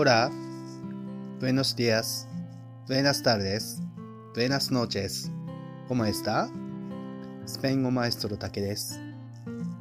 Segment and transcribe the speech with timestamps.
[0.00, 0.30] Hola,
[1.40, 2.28] buenos días,
[2.86, 3.82] buenas tardes,
[4.32, 5.28] buenas noches.
[5.88, 6.48] ¿Cómo está?
[7.46, 9.00] スペイン語マエストロタケです。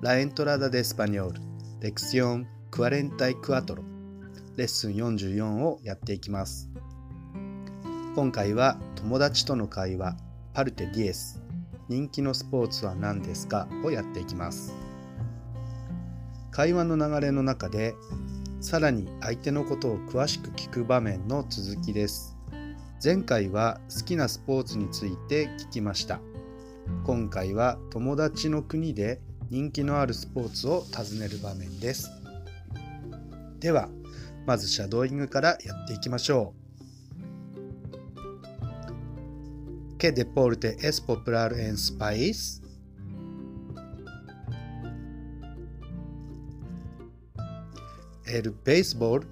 [0.01, 1.33] La entrada de español,
[1.81, 3.83] lección 44,
[4.55, 6.67] レッスン44をやっていきます。
[8.15, 10.17] 今回は友達との会話、
[10.55, 11.43] パルテディエス、
[11.89, 14.73] 人気のスポーツは何ですかをやっていきます。
[16.49, 17.93] 会話の流れの中で
[18.59, 22.35] さらに相手のことを詳しく聞く場面の続きです。
[23.03, 26.19] 前回は好きなスポーツについて聞きました。
[27.05, 32.09] 今回は友達の国で人気のあるスポーツを尋ねる場面です。
[33.59, 33.89] では
[34.47, 36.67] まずシャドーイングからやっていきましょう。
[39.99, 42.61] ¿Qué deporte es popular en su país?
[48.27, 49.25] El béisbol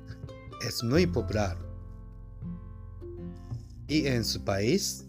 [0.65, 1.57] es muy popular.
[3.89, 5.05] ¿Y en su país?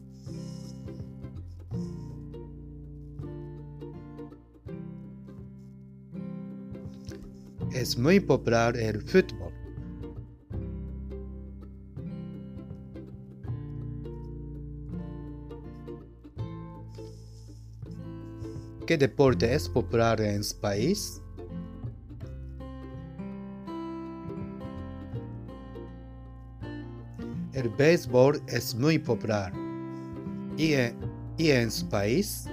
[7.73, 9.53] Es muy popular el fútbol.
[18.85, 21.21] ¿Qué deporte es popular en su país?
[27.67, 29.53] El béisbol es muy popular.
[30.57, 30.95] ¿Y en,
[31.37, 32.45] y en su país?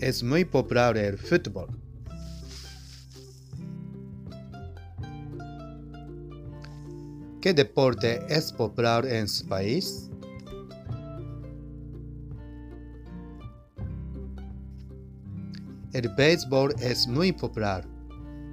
[0.00, 1.68] Es muy popular el fútbol.
[7.40, 10.09] ¿Qué deporte es popular en su país?
[15.92, 17.84] El béisbol es muy popular.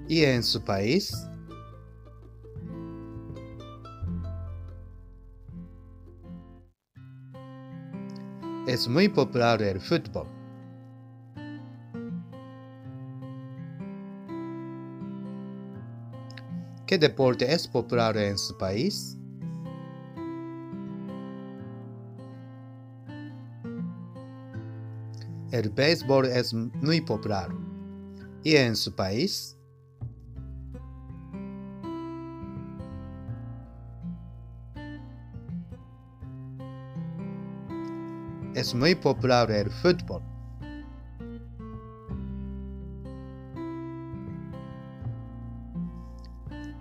[0.07, 1.13] ¿Y en su país?
[8.65, 10.27] Es muy popular el fútbol.
[16.87, 19.15] ¿Qué deporte es popular en su país?
[25.57, 27.49] El béisbol es muy popular.
[28.43, 29.57] ¿Y en su país?
[38.53, 40.21] Es muy popular el fútbol.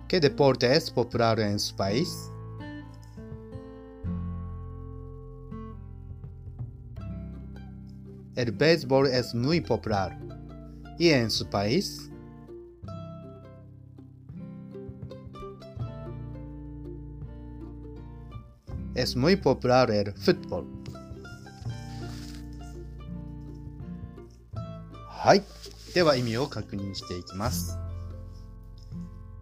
[0.06, 2.30] ¿Qué deporte es popular en su país?
[8.36, 10.18] El béisbol es muy popular.
[10.98, 12.10] ¿Y en su país?
[18.94, 20.66] Es muy popular el fútbol.
[25.08, 25.42] はい。
[25.94, 27.78] では意味を確認していきます。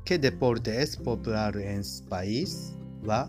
[0.05, 2.77] ¿Qué deporte es popular en su país?
[3.05, 3.29] は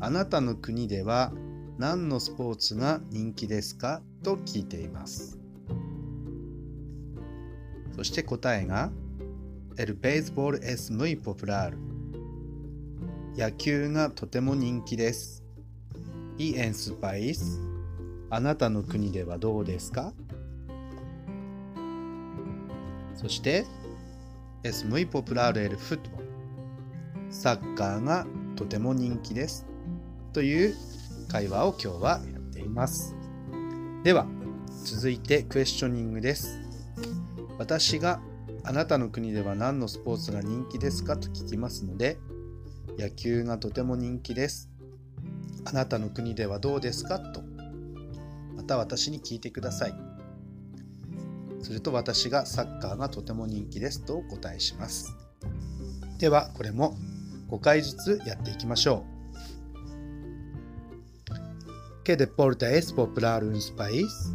[0.00, 1.32] あなたの国では
[1.78, 4.00] 何のスポーツが人気ですか？
[4.22, 5.38] と聞いています。
[7.94, 8.90] そして答えが
[9.76, 11.76] El béisbol es muy popular.
[13.36, 15.44] 野球がとても人気です。
[16.38, 17.60] Y en su país
[18.30, 20.14] あなたの国ではどうですか？
[23.14, 23.66] そして
[24.62, 26.00] Es muy popular el fútbol
[27.28, 28.26] サッカーが
[28.56, 29.66] とても人気です。
[30.32, 30.74] という
[31.28, 33.14] 会話を今日はやっています。
[34.04, 34.26] では、
[34.84, 36.60] 続いてクエスチョニングです。
[37.58, 38.20] 私が
[38.64, 42.18] あなたの国では何のスポーツが人気ですかと聞きますので、
[42.98, 44.70] 野球がとても人気です。
[45.64, 47.42] あなたの国ではどうですかと、
[48.56, 49.94] また私に聞いてください。
[51.62, 55.14] すると私がサッカーがとても人気ですとお答えします。
[56.18, 56.96] では、これも
[57.50, 59.15] 5回ずつやっていきましょう。
[62.06, 64.30] ¿Qué deporte es popular en su país?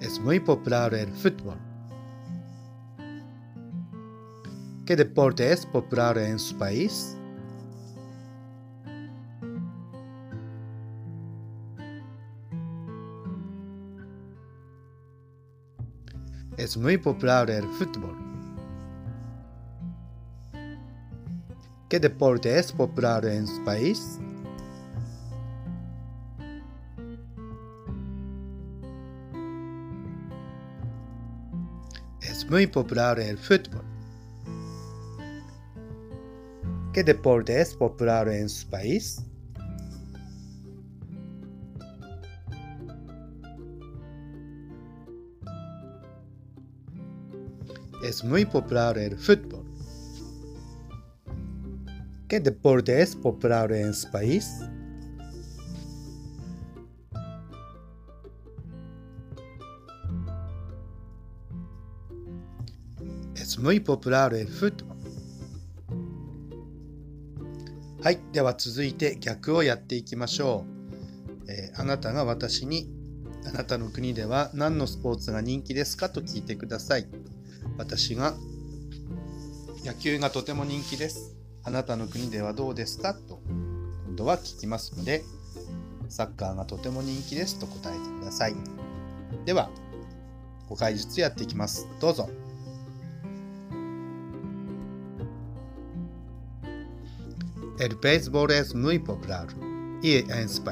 [0.00, 1.58] Es muy popular el fútbol.
[4.86, 7.15] ¿Qué deporte es popular en su país?
[16.66, 18.16] es muy popular el fútbol.
[21.88, 24.18] ¿Qué deporte es popular en su país?
[32.20, 33.84] Es muy popular el fútbol.
[36.92, 39.22] ¿Qué deporte es popular en su país?
[48.02, 49.64] Es muy popular el fútbol.
[52.28, 54.62] ¿Qué deporte es popular en su país?
[63.34, 64.96] Es muy popular el fútbol.
[68.02, 70.64] はい、では続いて逆をやっていきましょ
[71.48, 71.50] う。
[71.50, 72.88] えーあなたが私に、
[73.44, 77.06] あなたの国では何のスポーツが人気ですかと聞いてください。
[77.78, 78.34] 私が、
[79.84, 81.36] 野球がとても人気です。
[81.62, 83.14] あなたの国ではどうですか？
[83.14, 83.40] と
[84.06, 85.24] 今度は聞きますので、
[86.08, 88.54] サッカーがとても人気ですと答えてください。
[89.44, 89.70] では、
[90.68, 91.86] 5回ずつやっていきます。
[92.00, 92.28] どうぞ。
[97.78, 99.46] El béisbol es muy popular.
[100.02, 100.62] ¿Y en su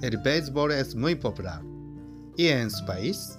[0.00, 1.60] El béisbol es muy popular.
[2.36, 3.36] ¿Y en su país?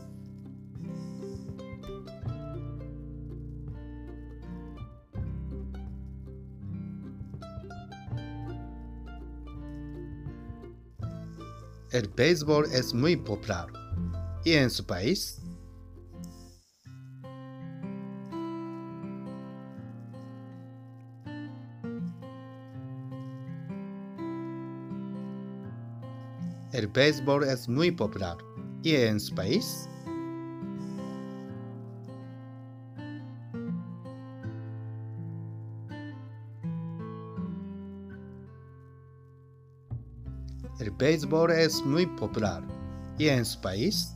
[11.91, 13.67] El béisbol es muy popular.
[14.44, 15.41] ¿Y en su país?
[26.79, 28.37] El béisbol es muy popular.
[28.82, 29.88] ¿Y en su país?
[40.81, 42.62] El béisbol es muy popular.
[43.19, 44.14] ¿Y en su país?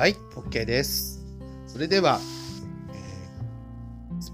[0.00, 1.20] はい、OK です。
[1.66, 2.43] それでは、えース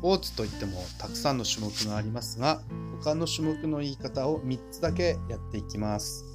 [0.01, 2.61] ポーツといってもたくさんの種目がありますが、
[3.03, 6.25] 他の種目の言い方を3つだけやっていきます。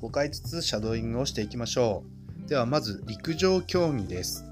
[0.00, 2.02] 5回ずつシャドーイングをしていきましょ
[2.46, 2.48] う。
[2.48, 4.44] ではまず陸上競技です。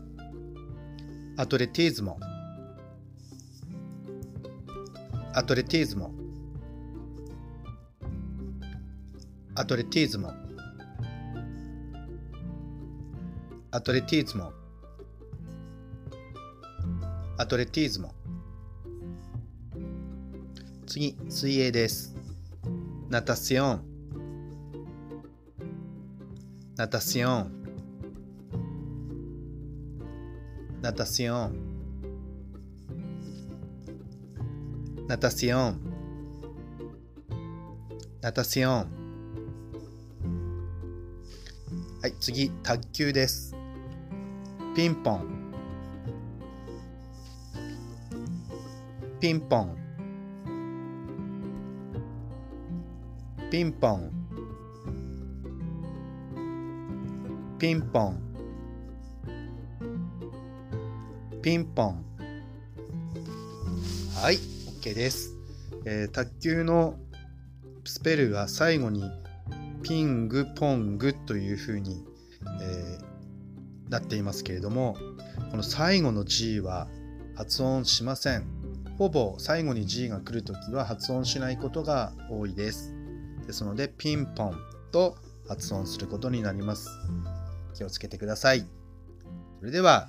[1.36, 2.18] アトレティーズモ。
[5.34, 6.12] アトレティーズモ。
[9.54, 10.32] アトレティーズモ。
[13.70, 14.52] アトレティーズモ。
[17.38, 18.12] アトレティーズモ。
[20.92, 22.14] 次、水泳です。
[23.08, 23.82] ナタシオン。
[26.76, 27.50] ナタシオン。
[30.82, 31.56] ナタシオン。
[35.08, 35.80] ナタシオン。
[38.20, 38.86] ナタシオン。
[42.02, 43.56] はい、次、卓球です。
[44.76, 45.54] ピンポン。
[49.18, 49.81] ピンポン。
[53.52, 54.10] ピンポン。
[57.58, 58.18] ピンポン。
[61.42, 62.04] ピンポン。
[64.22, 64.36] はい、
[64.80, 65.36] OK です。
[65.84, 66.94] えー卓球の
[67.84, 69.02] スペルが最後に
[69.82, 72.02] ピングポングというふうに、
[72.62, 74.96] えーなっていますけれども、
[75.50, 76.88] この最後の G は
[77.36, 78.46] 発音しません。
[78.96, 83.01] ほぼ最後に G が来るときは発音しないことが多いです。
[83.46, 84.56] ですので、ピンポン
[84.90, 85.16] と
[85.48, 86.88] 発音することになります。
[87.74, 88.66] 気をつけてください。
[89.58, 90.08] それでは、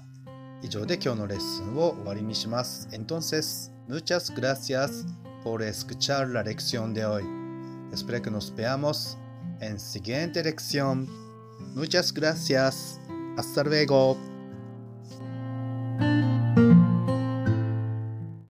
[0.62, 2.88] 以上で今日のレッスンを終わりにします。
[2.92, 5.06] Entonces, muchas gracias
[5.44, 7.24] por escuchar la lección de hoy.
[7.92, 9.18] Espero que nos veamos
[9.60, 11.08] en siguiente lección.
[11.75, 13.00] Muchas gracias.
[13.38, 14.33] Hasta luego.